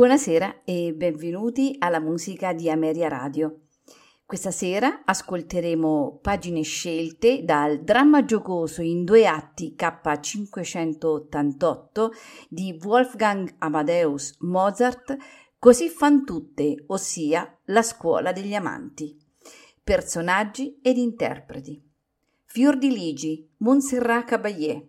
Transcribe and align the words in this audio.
Buonasera 0.00 0.64
e 0.64 0.94
benvenuti 0.94 1.76
alla 1.78 2.00
musica 2.00 2.54
di 2.54 2.70
Ameria 2.70 3.08
Radio. 3.08 3.64
Questa 4.24 4.50
sera 4.50 5.02
ascolteremo 5.04 6.20
pagine 6.22 6.62
scelte 6.62 7.44
dal 7.44 7.82
dramma 7.82 8.24
giocoso 8.24 8.80
in 8.80 9.04
due 9.04 9.26
atti 9.26 9.74
K588 9.78 12.08
di 12.48 12.80
Wolfgang 12.82 13.56
Amadeus 13.58 14.36
Mozart, 14.38 15.18
Così 15.58 15.90
fan 15.90 16.24
tutte, 16.24 16.82
ossia 16.86 17.58
La 17.64 17.82
scuola 17.82 18.32
degli 18.32 18.54
amanti. 18.54 19.14
Personaggi 19.84 20.78
ed 20.80 20.96
interpreti. 20.96 21.78
Fior 22.46 22.78
di 22.78 22.88
Ligi, 22.88 23.46
Montserrat 23.58 24.24
Caballé. 24.24 24.82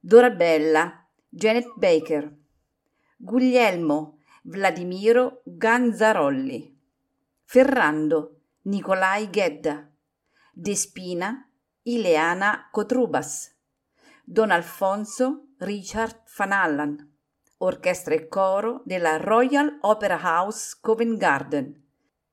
Dorabella, 0.00 1.06
Janet 1.28 1.74
Baker. 1.76 2.44
Guglielmo 3.16 4.18
Vladimiro 4.42 5.40
Ganzarolli, 5.44 6.78
Ferrando 7.42 8.42
Nicolai 8.62 9.28
Ghedda, 9.30 9.90
Despina 10.52 11.50
Ileana 11.82 12.68
Cotrubas, 12.70 13.56
Don 14.24 14.50
Alfonso 14.50 15.54
Richard 15.58 16.22
Fanallan, 16.26 17.16
orchestra 17.58 18.14
e 18.14 18.28
coro 18.28 18.82
della 18.84 19.16
Royal 19.16 19.78
Opera 19.80 20.18
House 20.22 20.78
Covent 20.80 21.18
Garden, 21.18 21.84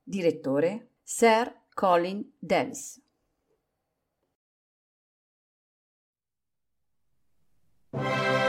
direttore 0.03 0.95
Sir 1.01 1.61
Colin 1.73 2.33
Davis. 2.37 3.01
thank 7.95 8.37
you 8.37 8.42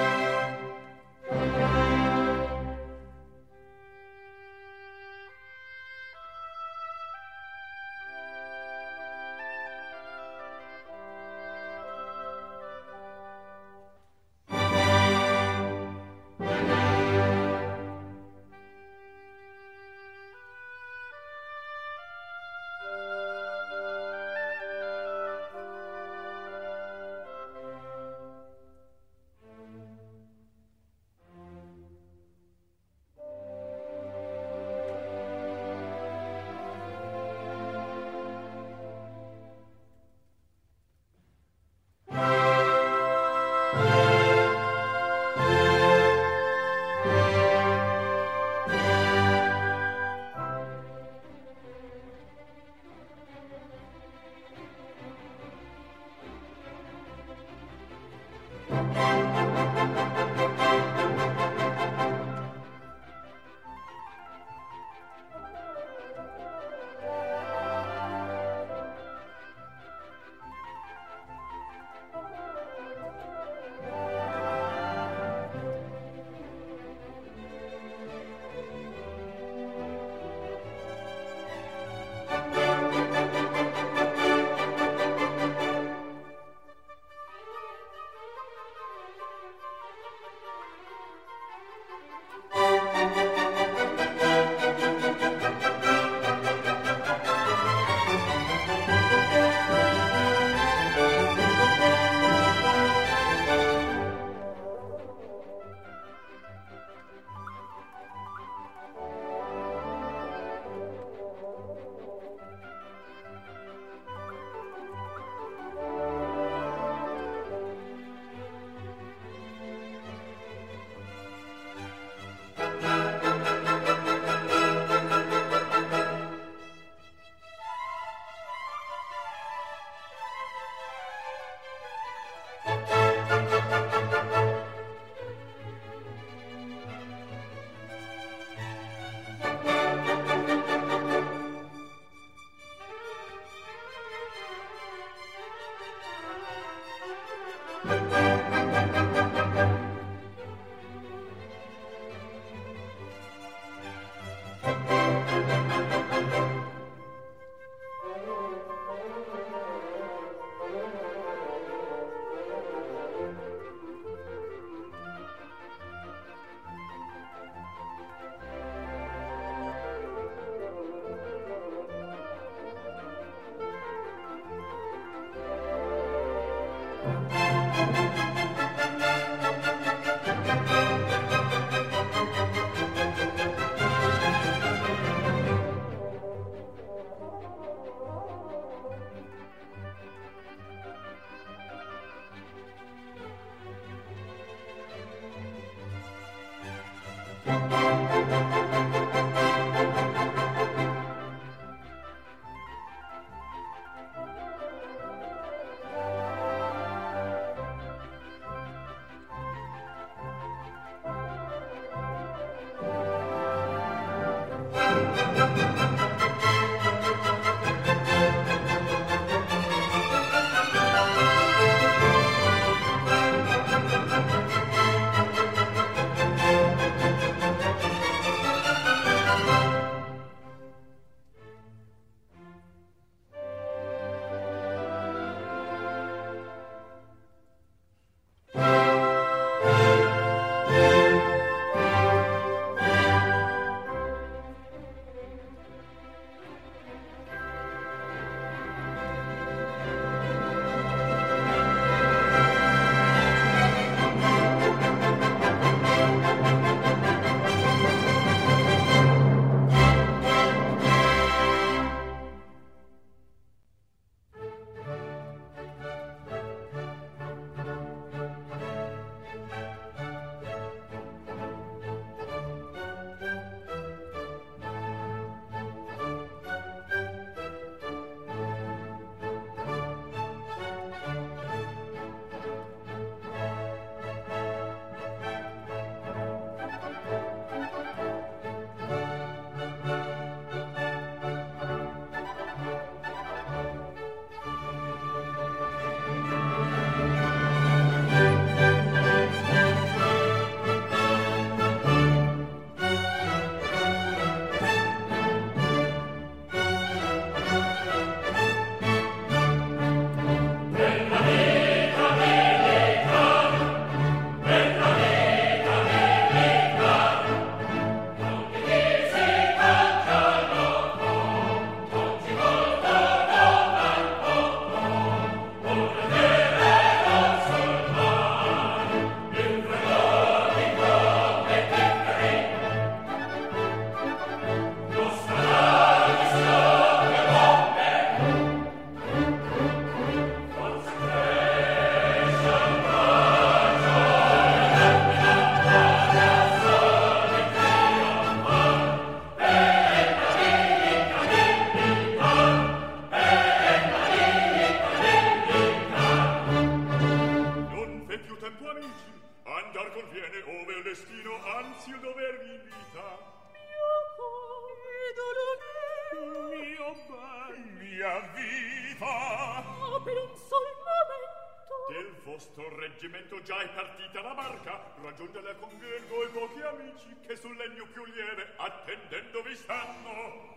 legno 377.75 377.87
più 377.93 378.05
lieve 378.05 378.55
attendendo 378.57 379.43
vi 379.43 379.57
stanno. 379.57 380.53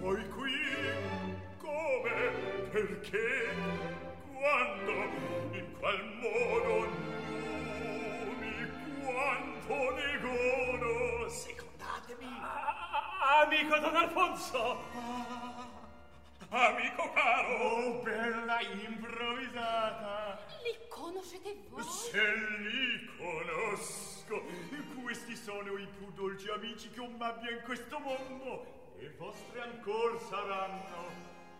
voi 0.00 0.28
qui 0.28 0.54
come 1.58 2.30
perché 2.70 3.48
quando 4.32 4.92
in 5.56 5.66
qual 5.78 6.04
modo 6.20 6.86
Numi 7.78 8.70
quanto 9.02 9.94
ne 9.96 10.18
godo 10.20 11.28
secondatemi. 11.28 12.24
Ah, 12.24 13.42
amico 13.44 13.78
don 13.78 13.96
Alfonso. 13.96 14.78
Ah, 16.50 16.68
amico 16.68 17.12
caro. 17.12 17.58
Oh 17.58 18.02
bella 18.02 18.60
improvvisata. 18.60 20.38
Li 20.62 20.88
conoscete 20.88 21.56
voi? 21.68 21.82
se 21.82 22.34
li 22.60 23.10
conosco. 23.18 24.42
Questi 25.02 25.36
sono 25.36 25.76
i 25.78 25.88
più 25.96 26.10
dolci 26.12 26.48
amici 26.50 26.90
che 26.90 27.00
ho 27.00 27.08
mai 27.08 27.52
in 27.52 27.62
questo 27.64 27.98
mondo 27.98 28.77
e 29.00 29.08
vostre 29.16 29.60
ancor 29.60 30.18
saranno. 30.28 31.10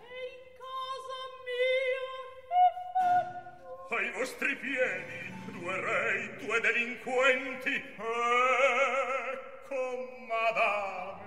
E 0.01 0.12
in 0.29 0.42
casa 0.59 1.20
mia 1.46 2.09
è 2.48 2.68
fatto. 2.92 3.94
Ai 3.94 4.11
vostri 4.12 4.57
piedi 4.57 5.29
due 5.53 5.81
rei, 5.81 6.37
due 6.38 6.61
delinquenti, 6.61 7.74
ecco 7.96 9.79
madame. 10.27 11.27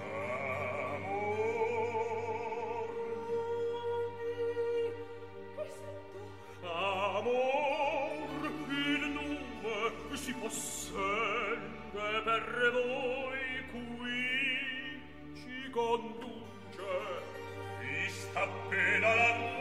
Ah. 0.00 0.45
Conduce. 15.76 16.88
Vista 17.80 18.42
appena 18.42 19.14
la 19.14 19.55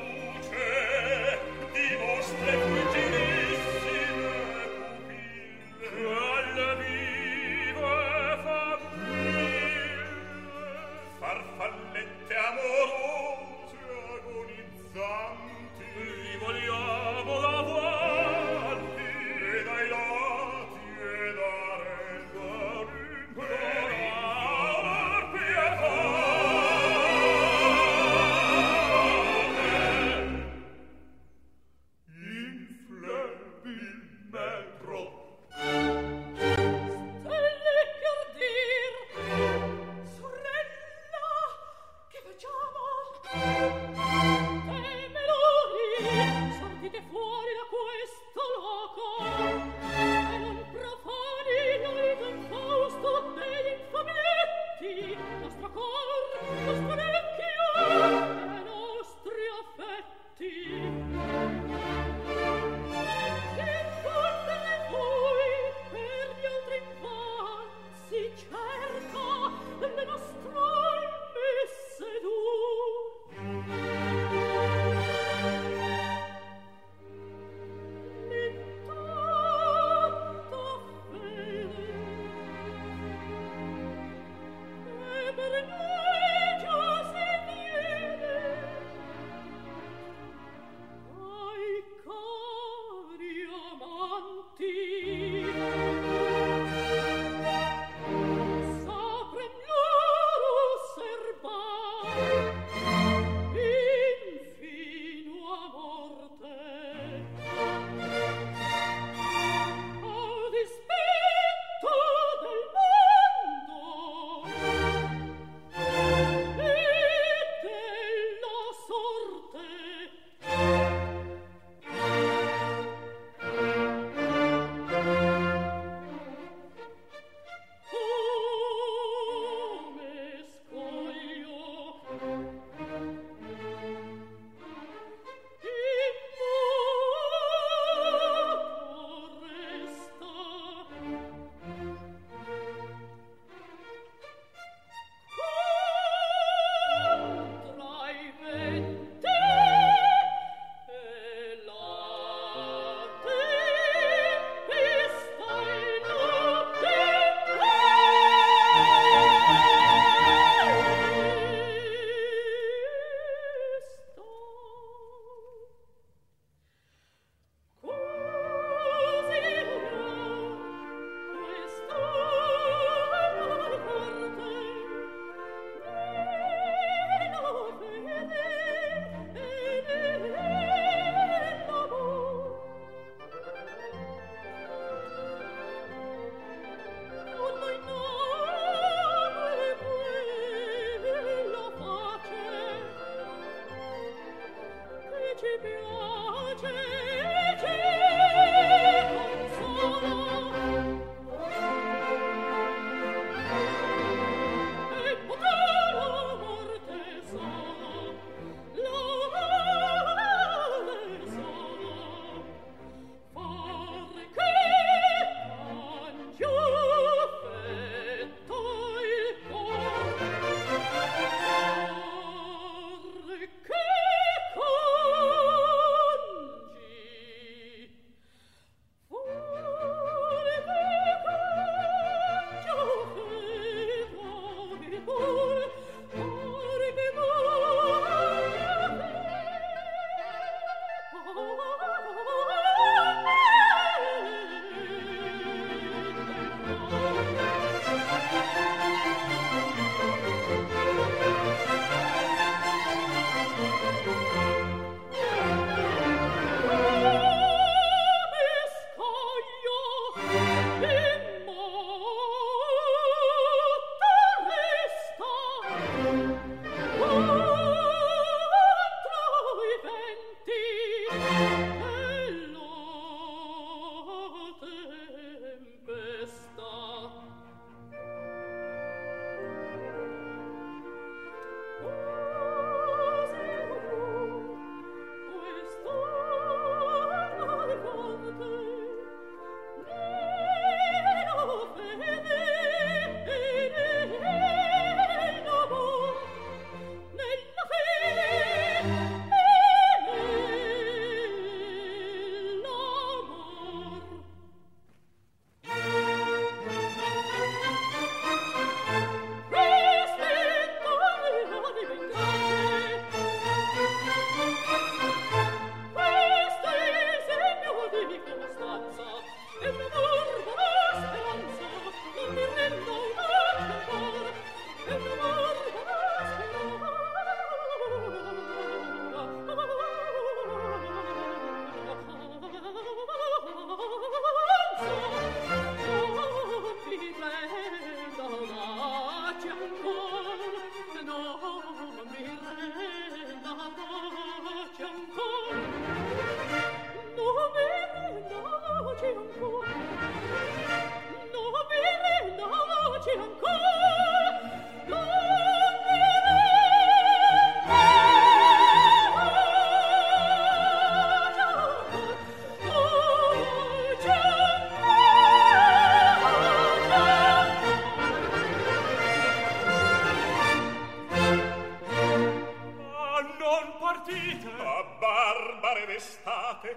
fate? 376.46 376.76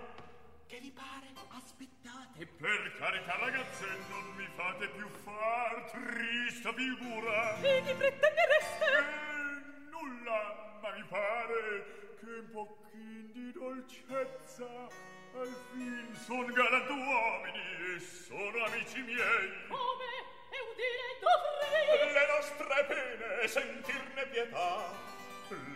Che 0.66 0.80
vi 0.80 0.90
pare? 0.90 1.26
Aspettate. 1.50 2.46
Per 2.46 2.96
carità, 2.98 3.36
ragazze, 3.36 3.84
non 4.08 4.34
mi 4.36 4.48
fate 4.54 4.88
più 4.88 5.06
far 5.24 5.90
trista 5.90 6.72
figura. 6.72 7.58
E 7.60 7.82
di 7.82 7.92
pretendereste? 7.92 8.84
Eh, 8.84 9.90
nulla, 9.90 10.78
ma 10.80 10.90
mi 10.92 11.04
pare 11.04 12.16
che 12.18 12.24
un 12.24 12.50
pochin 12.50 13.30
di 13.32 13.52
dolcezza 13.52 14.88
al 15.34 15.54
fin 15.72 16.16
son 16.24 16.46
galantuomini 16.46 17.94
e 17.94 18.00
sono 18.00 18.64
amici 18.64 19.02
miei. 19.02 19.66
Come? 19.68 20.10
E 20.48 20.58
udire 20.70 21.08
dovrei? 21.20 22.12
Le 22.12 22.26
nostre 22.26 22.84
pene 22.86 23.40
e 23.42 23.48
sentirne 23.48 24.26
pietà. 24.28 25.06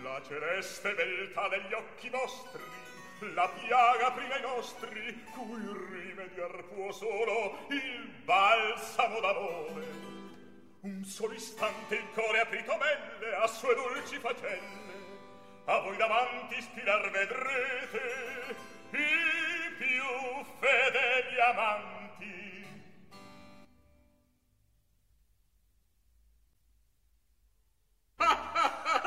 La 0.03 0.23
celeste 0.23 0.95
beltà 0.95 1.49
degli 1.49 1.73
occhi 1.73 2.09
vostri 2.11 2.82
la 3.31 3.49
piaga 3.49 4.11
prima 4.11 4.37
i 4.37 4.41
nostri 4.43 5.25
cui 5.33 5.63
rimediar 5.91 6.65
può 6.65 6.91
solo 6.91 7.67
il 7.69 8.09
balsamo 8.25 9.21
d'amore. 9.21 9.87
Un 10.81 11.05
solo 11.05 11.33
istante 11.35 11.95
il 11.95 12.11
core 12.13 12.41
aprito 12.41 12.77
melle 12.77 13.35
a 13.37 13.47
sue 13.47 13.75
dolci 13.75 14.19
facelle. 14.19 14.81
A 15.67 15.79
voi 15.79 15.97
davanti 15.97 16.61
spirar 16.61 17.09
vedrete 17.11 18.57
i 18.91 19.75
più 19.79 20.45
fedeli 20.59 21.41
amanti. 21.41 22.01
E 28.19 28.25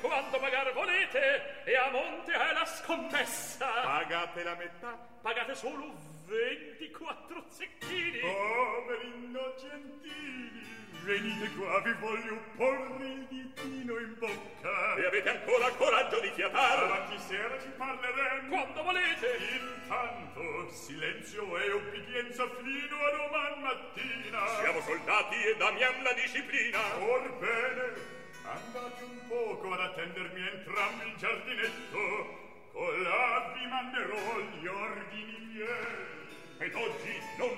quando 0.00 0.38
pagar 0.38 0.72
volete 0.72 1.64
e 1.64 1.76
a 1.76 1.90
monte 1.90 2.32
è 2.32 2.52
la 2.52 2.64
scommessa. 2.64 3.66
Pagate 3.66 4.42
la 4.42 4.54
metà. 4.54 4.98
Pagate 5.20 5.54
solo 5.54 5.94
24 6.26 7.44
zecchini. 7.48 8.18
Poveri 8.18 9.12
innocentini 9.24 10.68
venite 11.08 11.50
qua 11.56 11.80
vi 11.80 11.92
voglio 12.00 12.38
porre 12.56 13.06
il 13.06 13.26
ditino 13.28 13.98
in 13.98 14.14
bocca. 14.18 14.94
E 14.96 15.06
avete 15.06 15.28
ancora 15.30 15.70
coraggio 15.70 16.20
di 16.20 16.30
fiatare 16.34 16.84
avanti 16.84 17.18
sera 17.18 17.58
ci 17.60 17.68
parleremo. 17.76 18.48
Quando 18.48 18.82
volete. 18.82 19.38
Intanto 19.58 20.70
silenzio 20.70 21.58
e 21.58 21.72
obbedienza 21.72 22.46
fino 22.60 22.96
a 22.96 23.10
domani 23.10 23.62
mattina. 23.62 24.46
Siamo 24.60 24.80
soldati 24.82 25.36
e 25.44 25.56
damiam 25.56 26.02
la 26.02 26.12
disciplina. 26.12 26.78
Or 26.98 27.32
bene 27.38 28.17
andate 28.50 29.04
un 29.04 29.26
poco 29.28 29.72
ad 29.72 29.80
attendermi 29.80 30.40
entrambi 30.40 31.08
in 31.08 31.16
giardinetto 31.18 32.46
con 32.72 33.02
là 33.02 33.52
vi 33.54 33.66
manderò 33.66 34.38
gli 34.38 34.66
ordini 34.66 35.50
miei. 35.52 36.16
Ed 36.58 36.74
oggi 36.74 37.12
non 37.36 37.57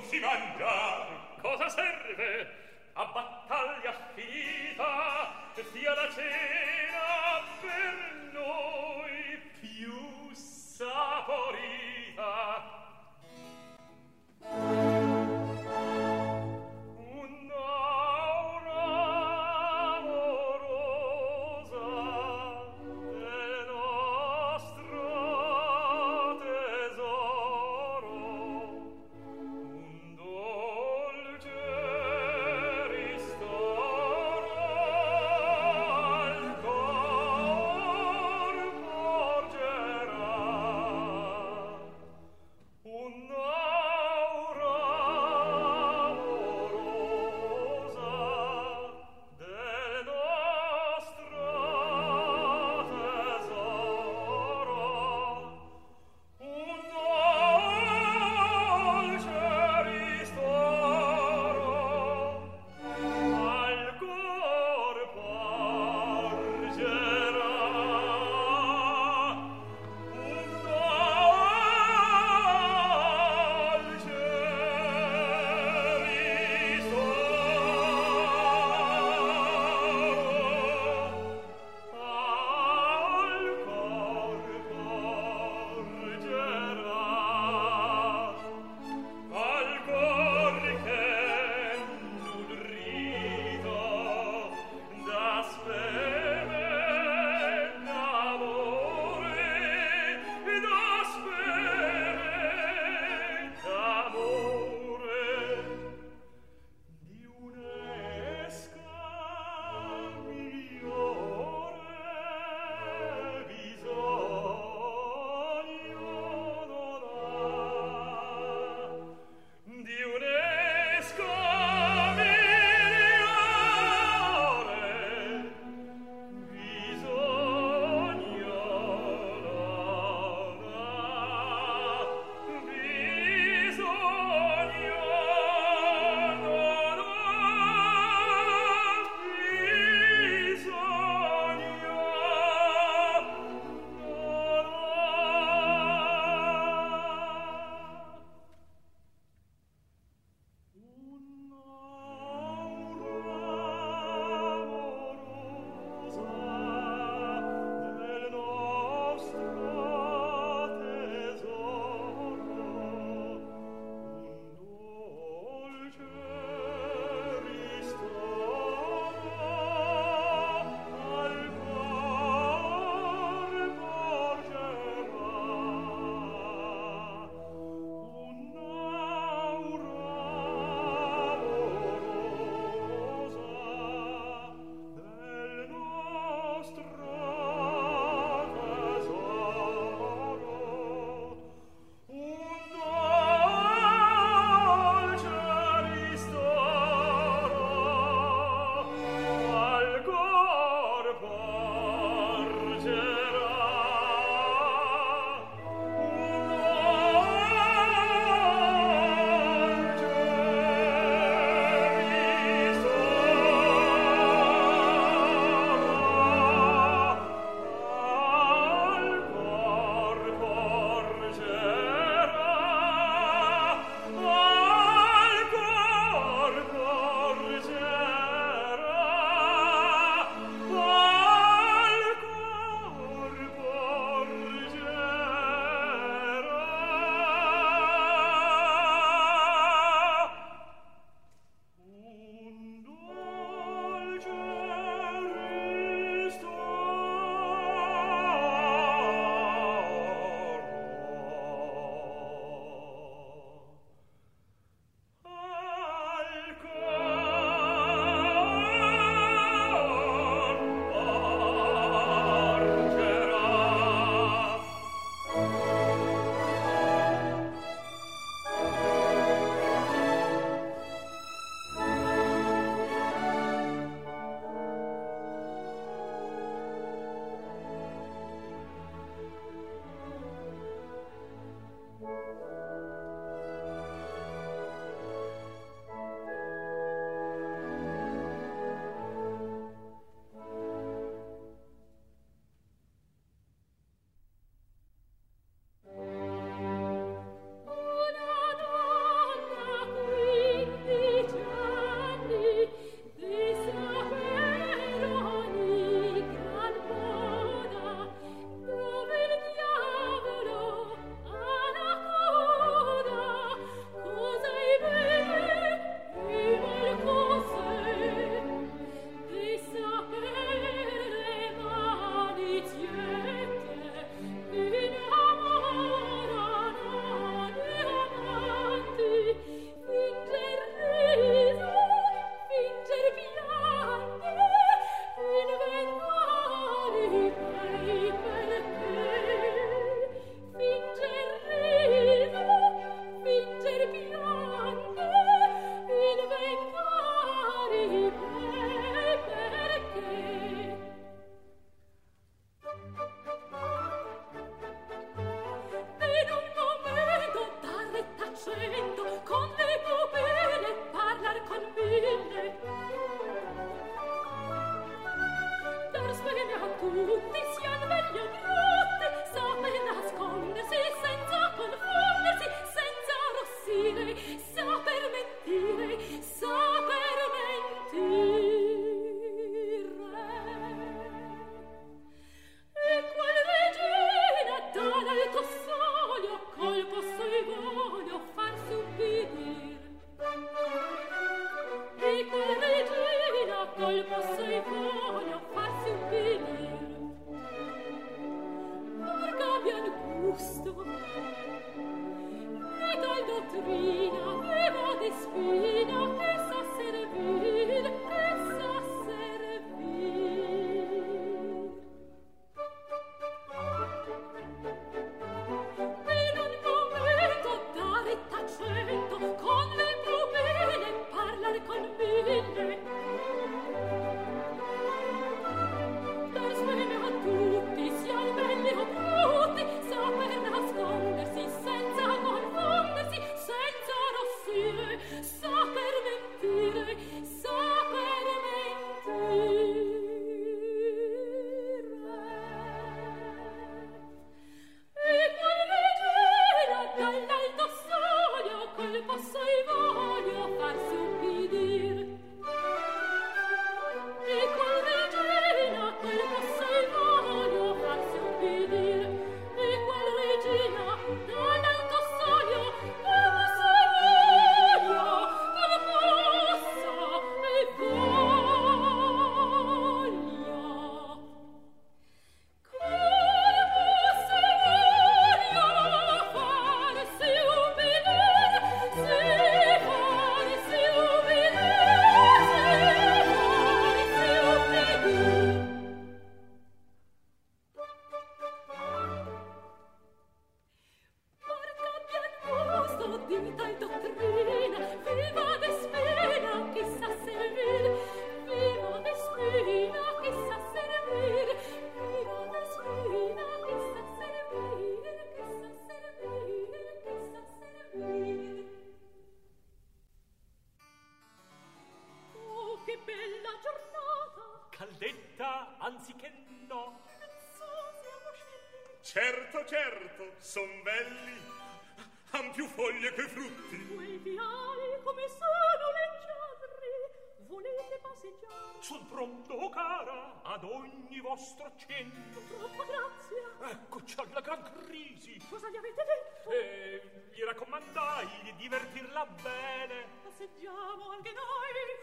anche 541.20 541.32
noi. 541.32 541.48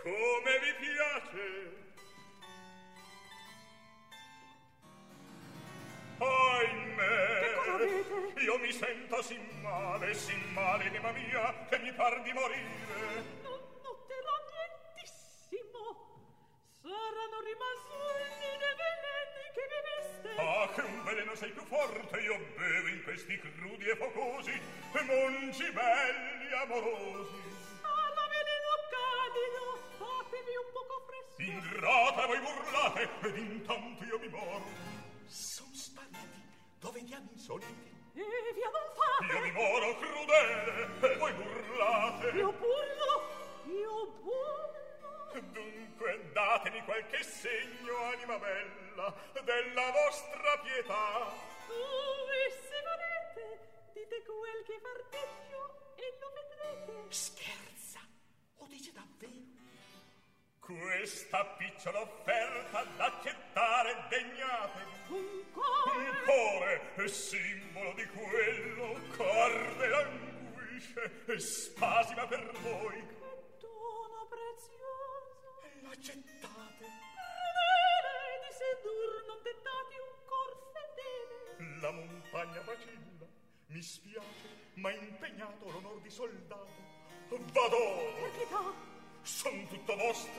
Come 0.04 0.60
vi 0.60 0.74
piace. 0.86 1.86
Ahimè, 6.20 7.14
che 8.34 8.42
io 8.42 8.58
mi 8.60 8.72
sento 8.72 9.22
sin 9.22 9.46
male, 9.62 10.14
sin 10.14 10.42
male, 10.54 10.88
anima 10.88 11.12
mia, 11.12 11.66
che 11.70 11.78
mi 11.80 11.92
par 11.94 12.22
di 12.22 12.34
morire. 12.34 13.26
Non 13.44 13.60
noterò 13.84 14.36
nientissimo. 14.54 15.82
Saranno 16.82 17.40
rimasugli 17.42 18.58
dei 18.58 18.74
veleni 18.82 19.46
che 19.54 19.66
beveste. 19.74 20.30
Ah, 20.42 20.70
che 20.74 20.82
un 20.82 21.04
veleno 21.04 21.36
sei 21.36 21.52
più 21.52 21.64
forte, 21.66 22.20
io 22.20 22.38
bevo 22.56 22.88
in 22.88 23.04
questi 23.04 23.40
crudi 23.40 23.90
e 23.90 23.96
focosi, 23.96 24.60
mongi 25.06 25.72
belli 25.72 26.54
amorosi. 26.54 27.57
paladino, 29.28 29.78
fatevi 29.98 30.56
un 30.56 30.72
poco 30.72 31.06
fresco. 31.06 31.42
Ingrata 31.42 32.26
voi 32.26 32.40
burlate, 32.40 33.10
ed 33.22 33.38
intanto 33.38 34.04
io 34.04 34.20
mi 34.20 34.30
moro. 34.30 34.64
Sono 35.26 35.74
spariti, 35.74 36.42
dove 36.80 37.04
diamo 37.04 37.30
insoliti? 37.32 37.96
E 38.14 38.54
via 38.54 38.70
non 38.70 38.82
fate! 38.96 39.34
Io 39.34 39.40
mi 39.42 39.52
moro 39.52 39.98
crudele, 39.98 41.00
e 41.02 41.16
voi 41.18 41.34
burlate. 41.34 42.28
Io 42.30 42.52
burlo, 42.52 43.22
io 43.66 44.06
burlo. 44.22 44.76
Dunque 45.52 46.32
datemi 46.32 46.84
qualche 46.84 47.24
segno, 47.24 47.98
anima 48.14 48.40
bella, 48.40 49.14
della 49.44 49.92
vostra 49.92 50.58
pietà. 50.64 51.26
Oh, 51.68 52.32
e 52.32 52.50
se 52.50 52.82
volete, 52.82 53.60
dite 53.94 54.24
quel 54.24 54.64
che 54.66 54.80
partite 54.82 55.37
Questa 60.68 61.46
picciola 61.58 62.02
offerta 62.02 62.84
d'accettare 62.98 64.06
degnatevi. 64.10 64.92
Un 65.08 65.46
cuore, 65.54 66.10
un 66.10 66.18
cuore 66.26 66.94
è 66.96 67.08
simbolo 67.08 67.94
di 67.94 68.06
quello 68.08 69.00
corde 69.16 69.88
languisce 69.88 71.24
e 71.26 71.40
spasima 71.40 72.28
per 72.28 72.52
voi. 72.60 72.96
Che 72.96 73.16
dono 73.62 74.28
prezioso. 74.28 75.62
L'accettate. 75.84 76.84
Credere 77.16 78.26
di 78.44 78.52
sedur 78.52 79.24
non 79.26 79.40
tentati 79.44 79.96
un 80.04 80.12
cor 80.26 80.52
fedele. 80.76 81.80
La 81.80 81.92
montagna 81.92 82.62
vacilla, 82.64 83.26
mi 83.68 83.82
spiace, 83.82 84.50
ma 84.74 84.92
impegnato 84.92 85.72
l'onor 85.72 86.02
di 86.02 86.10
soldato. 86.10 86.96
Vado. 87.30 87.96
La 88.20 88.30
pietà 88.36 88.96
Son 89.28 89.68
tutta 89.68 89.94
vostra. 89.98 90.32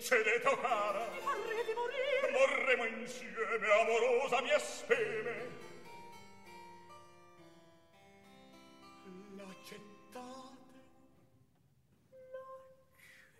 Cedete, 0.00 0.48
o 0.48 0.56
cara. 0.56 1.06
Vorrete 1.22 1.74
morire. 1.74 2.30
Morremo 2.32 2.84
insieme, 2.86 3.70
amorosa 3.80 4.40
mia 4.40 4.58
speme. 4.58 5.50
L'accettate. 9.36 10.56
L'accetto. 12.32 13.36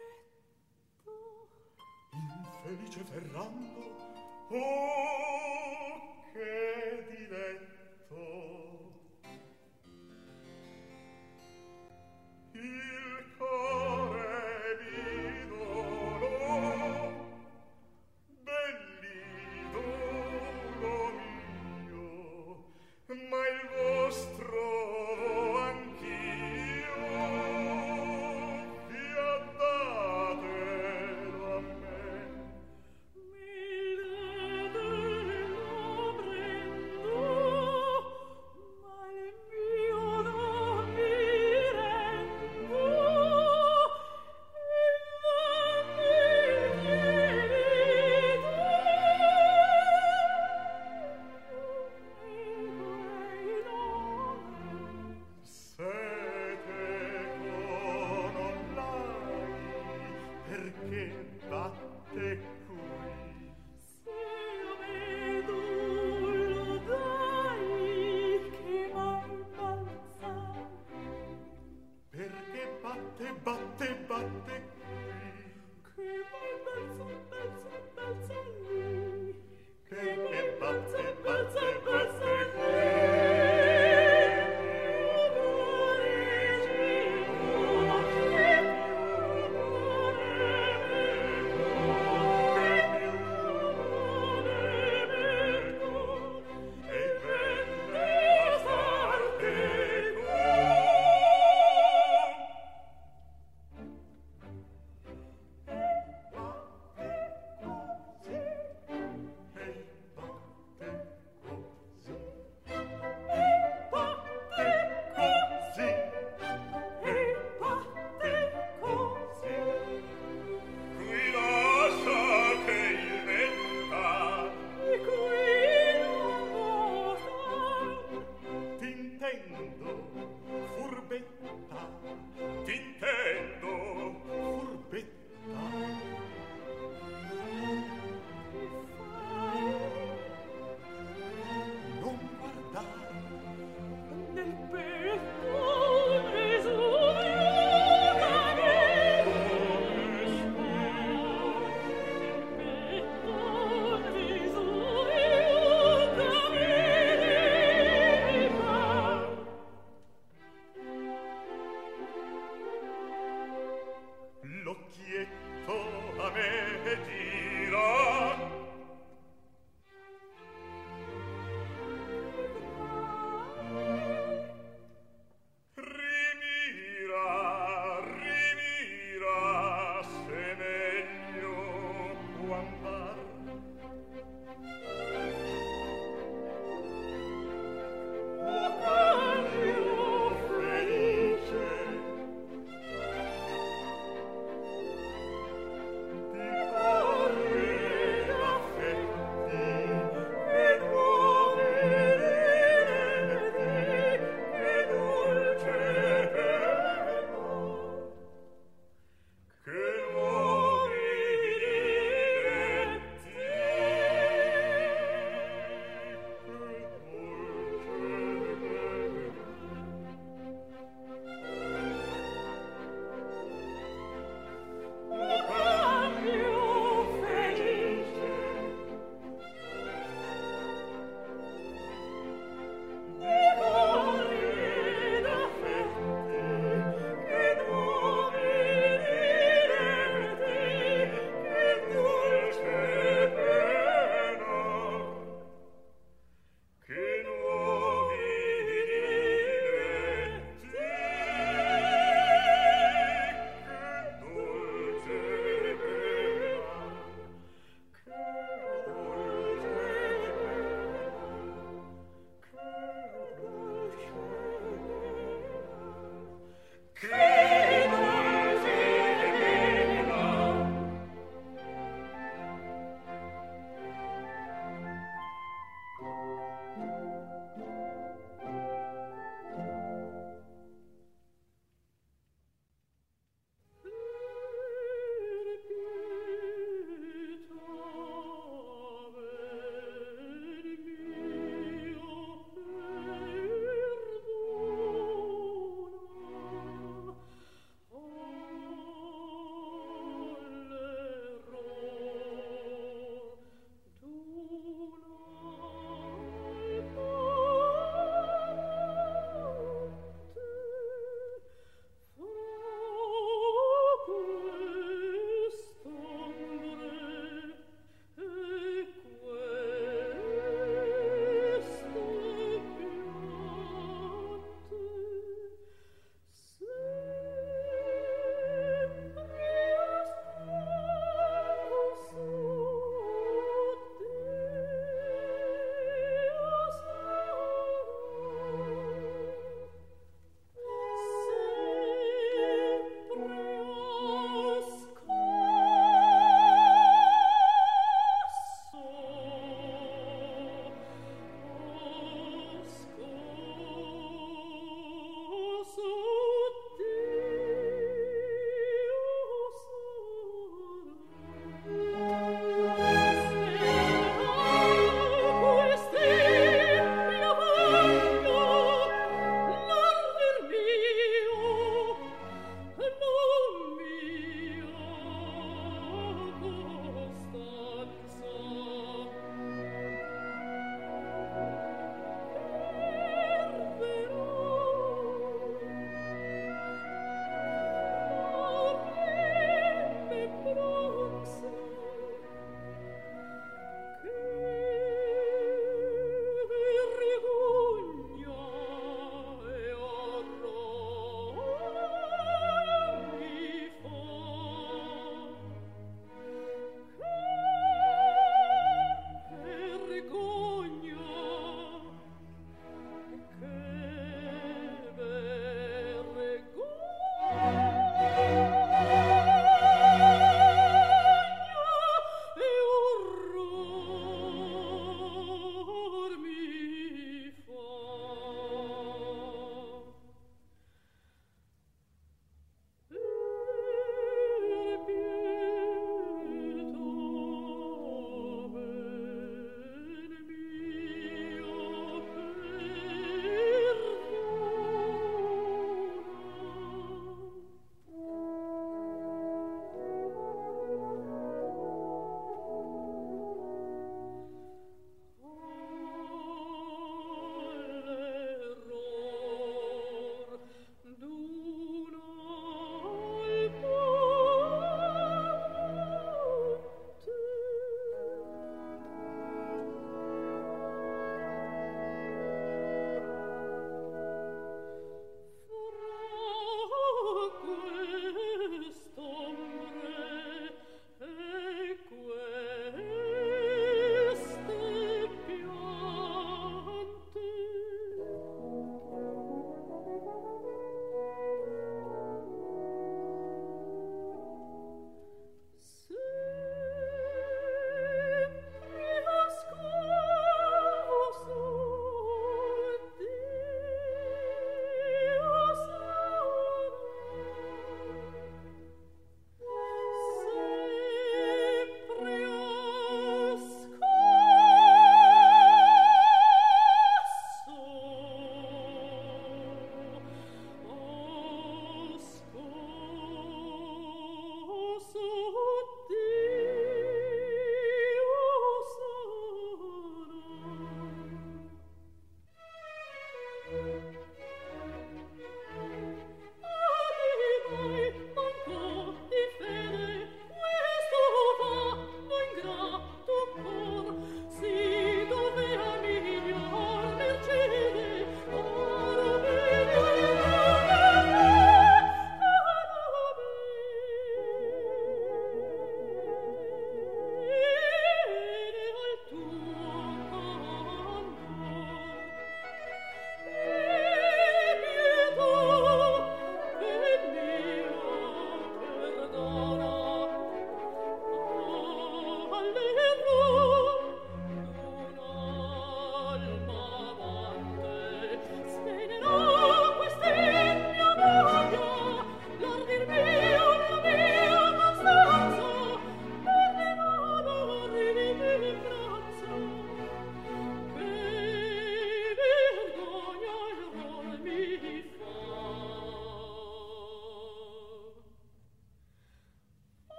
Infelice 2.12 3.04
Ferrando. 3.04 3.96
Oh! 4.50 5.27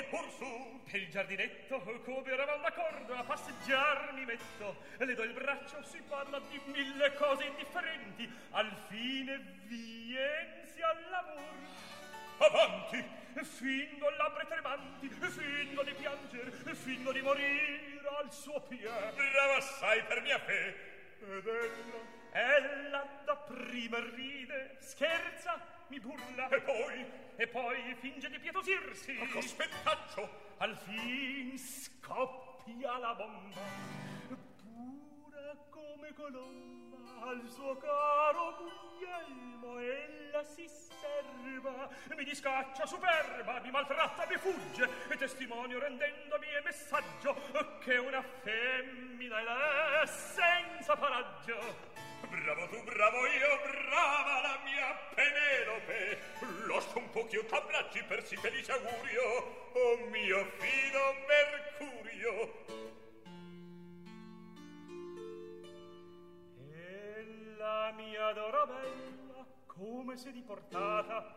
Di 0.00 0.06
pur 0.06 0.26
su. 0.32 0.80
Per 0.90 0.98
il 0.98 1.10
giardinetto, 1.10 1.78
come 2.04 2.32
eravamo 2.32 2.62
d'accordo, 2.62 3.14
a 3.14 3.22
passeggiar 3.22 4.14
mi 4.14 4.24
metto. 4.24 4.82
Le 4.96 5.14
do 5.14 5.22
il 5.22 5.34
braccio, 5.34 5.82
si 5.84 6.00
parla 6.08 6.40
di 6.48 6.58
mille 6.64 7.12
cose 7.14 7.44
indifferenti. 7.44 8.28
Al 8.52 8.74
fine 8.88 9.60
viensi 9.66 10.80
al 10.80 11.10
lavoro. 11.10 11.68
Avanti! 12.38 13.18
Fingo 13.42 14.10
labbra 14.16 14.44
tremanti, 14.46 15.08
fingo 15.08 15.82
di 15.82 15.92
pianger, 15.92 16.50
fingo 16.74 17.12
di 17.12 17.20
morire 17.20 18.00
al 18.18 18.32
suo 18.32 18.60
piede. 18.62 19.12
Brava 19.14 19.56
assai 19.56 20.02
per 20.04 20.22
mia 20.22 20.38
fe. 20.38 20.88
Ed 21.20 21.46
ella, 21.46 22.56
ella 22.56 23.22
da 23.24 23.36
prima 23.36 23.98
ride, 23.98 24.78
scherza, 24.80 25.60
mi 25.90 26.00
burla. 26.00 26.48
E 26.48 26.60
poi? 26.60 27.06
E 27.36 27.46
poi 27.48 27.94
finge 28.00 28.30
di 28.30 28.38
pietosirsi. 28.38 29.12
Ma 29.12 29.26
che 29.26 30.28
al 30.58 30.76
fin 30.76 31.58
scoppia 31.58 32.98
la 32.98 33.14
bomba. 33.14 34.08
Come 35.70 36.12
colomba, 36.14 37.26
al 37.26 37.48
suo 37.48 37.76
caro 37.76 38.56
Guglielmo 38.56 39.78
ella 39.78 40.42
si 40.44 40.68
serva, 40.68 41.88
mi 42.16 42.24
discaccia 42.24 42.86
superba, 42.86 43.60
mi 43.60 43.70
maltratta, 43.70 44.26
mi 44.28 44.36
fugge, 44.36 44.88
e 45.08 45.16
testimonio 45.16 45.78
rendendomi 45.78 46.46
e 46.46 46.62
messaggio 46.62 47.36
che 47.80 47.96
una 47.96 48.22
femmina 48.22 50.02
è 50.02 50.06
senza 50.06 50.96
paraggio. 50.96 51.88
Bravo 52.28 52.68
tu, 52.68 52.82
bravo 52.84 53.26
io, 53.26 53.60
brava 53.62 54.40
la 54.42 54.60
mia 54.64 54.94
Penelope. 55.14 56.18
Lascio 56.68 56.98
un 56.98 57.10
po' 57.10 57.26
ch'io 57.26 57.44
t'abbracci 57.44 58.04
per 58.04 58.24
si 58.24 58.36
felice 58.36 58.72
augurio, 58.72 59.70
o 59.72 59.96
mio 60.10 60.44
fido 60.58 61.14
Mercurio. 61.26 62.99
La 67.60 67.92
mia 67.94 68.32
Dorabella, 68.32 69.46
come 69.66 70.16
si 70.16 70.28
è 70.28 70.32
diportata? 70.32 71.36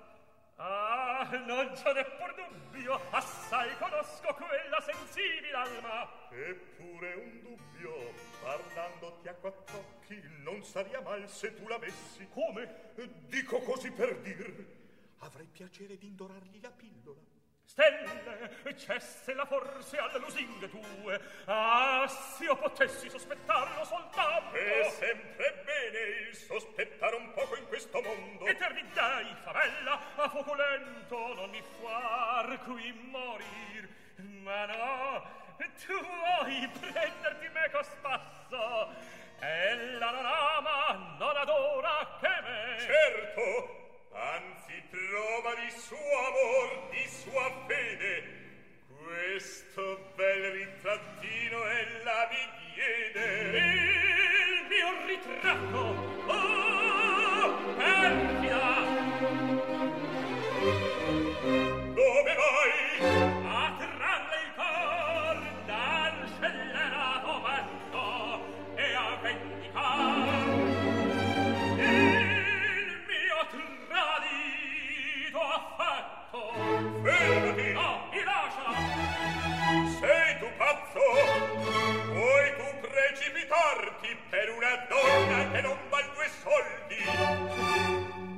Ah, 0.55 1.27
non 1.45 1.75
ce 1.75 1.91
n'è 1.91 2.05
pur 2.15 2.33
dubbio, 2.33 2.97
assai 3.11 3.75
conosco 3.77 4.33
quella 4.33 4.79
sensibile 4.79 5.51
alma. 5.51 6.29
Eppure 6.31 7.13
un 7.15 7.41
dubbio, 7.41 8.13
parlandoti 8.41 9.27
a 9.27 9.33
quattro 9.33 9.77
occhi, 9.77 10.21
non 10.43 10.63
saria 10.63 11.01
mal 11.01 11.27
se 11.27 11.53
tu 11.55 11.67
l'avessi. 11.67 12.29
Come? 12.29 12.93
Dico 13.27 13.59
così 13.59 13.91
per 13.91 14.17
dir. 14.19 14.65
Avrei 15.17 15.47
piacere 15.47 15.97
di 15.97 16.07
indorargli 16.07 16.61
la 16.61 16.71
pillola. 16.71 17.19
Stelle, 17.65 18.75
cessela 18.77 19.45
forse 19.45 19.97
alle 19.97 20.19
lusinghe 20.19 20.69
tue. 20.69 21.19
Ah, 21.45 22.07
se 22.07 22.43
io 22.43 22.55
potessi 22.55 23.09
sospettarlo 23.09 23.83
soltanto. 23.85 24.55
È 24.55 24.89
sempre 24.89 25.63
bene 25.65 25.99
il 26.27 26.35
sospettare 26.35 27.15
un 27.15 27.33
poco 27.33 27.55
in 27.55 27.67
questo 27.67 28.01
mondo. 28.01 28.45
Eterni 28.45 28.83
dai, 28.93 29.35
favella, 29.43 29.99
a 30.15 30.29
fuoco 30.29 30.53
lento 30.53 31.33
non 31.33 31.49
mi 31.49 31.63
far 31.81 32.59
qui 32.63 32.91
morir. 33.09 33.89
Ma 34.17 34.65
no, 34.65 35.25
tu 35.85 35.99
vuoi 35.99 36.69
prenderti 36.79 37.47
meco 37.49 37.81
spasso. 37.81 38.91
Ella 39.39 40.11
non 40.11 40.25
ama, 40.25 41.15
non 41.17 41.35
adora 41.35 42.17
che 42.19 42.41
me. 42.41 42.79
Certo, 42.79 44.09
anzi 44.13 44.62
prova 45.13 45.53
di 45.53 45.69
suo 45.69 45.97
amor, 46.25 46.89
di 46.89 47.07
sua 47.07 47.47
fede. 47.67 48.23
Questo 49.05 50.11
bel 50.15 50.51
ritrattino 50.53 51.63
ella 51.65 52.29
mi 52.31 52.43
diede. 52.73 53.25
Il 54.49 54.65
mio 54.71 54.89
ritratto, 55.05 55.81
oh, 56.25 57.45
perfida! 57.77 58.65
Dove 61.93 62.33
vai? 62.33 62.92
donna 84.87 85.51
che 85.51 85.61
non 85.61 85.77
val 85.89 86.11
due 86.13 86.29
soldi. 86.41 86.97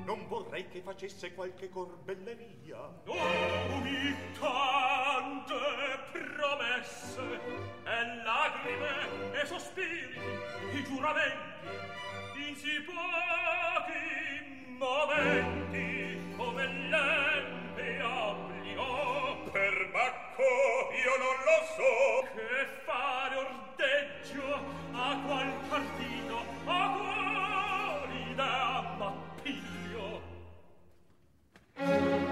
Non 0.05 0.27
vorrei 0.27 0.67
che 0.69 0.81
facesse 0.81 1.33
qualche 1.33 1.69
corbelleria. 1.69 2.77
Non 3.05 3.81
mi 3.81 4.15
tante 4.39 5.53
promesse 6.11 7.39
e 7.83 8.23
lagrime 8.23 9.41
e 9.41 9.45
sospiri 9.45 10.19
i 10.73 10.83
giuramenti. 10.83 11.53
In 12.47 12.55
si 12.55 12.81
pochi 12.81 14.75
momenti 14.77 16.19
come 16.35 16.67
lei 16.89 17.34
bacco 19.95 20.43
io 20.91 21.15
non 21.23 21.37
lo 21.47 21.59
so 21.77 22.27
che 22.35 22.83
fare 22.83 23.35
ordeggio 23.47 24.47
a 24.91 25.21
qual 25.25 25.51
partito 25.69 26.37
a 26.65 26.81
quali 26.97 28.35
da 28.35 28.65
Thank 31.77 32.19
you. 32.19 32.24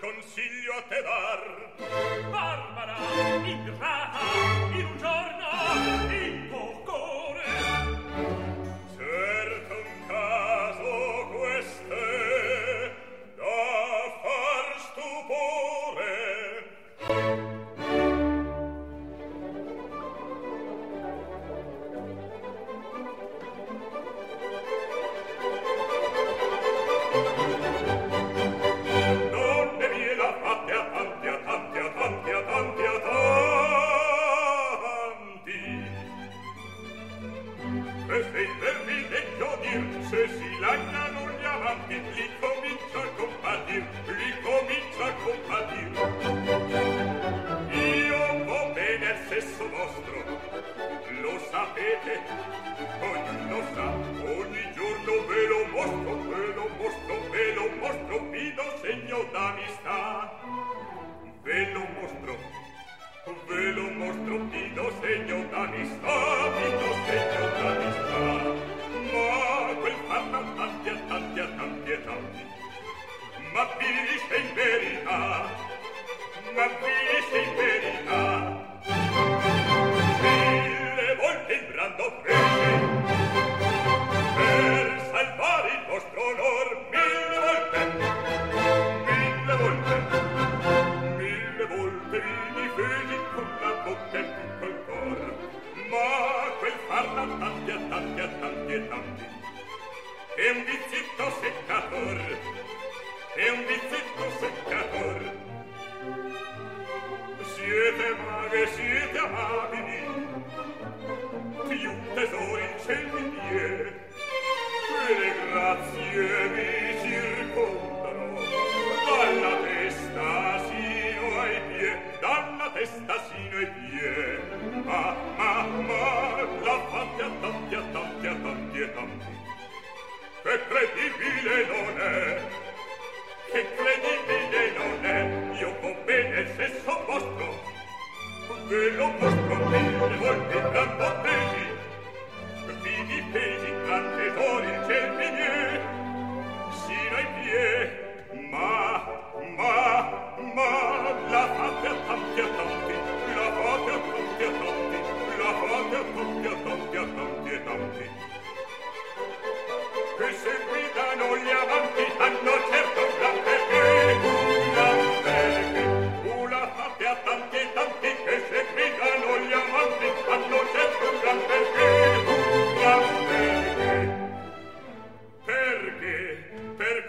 consiglio 0.00 0.72
a 0.78 0.82
te 0.88 1.02
dar. 1.02 1.42
Barbara, 2.30 2.96
ingrata, 3.44 4.18
in 4.72 4.86
un 4.86 4.98
giorno 4.98 5.49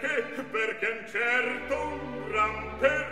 perché? 0.02 0.42
Perché 0.50 0.86
un 0.88 1.06
certo 1.06 1.76
un 1.76 2.28
gran 2.28 2.78
perché 2.78 3.11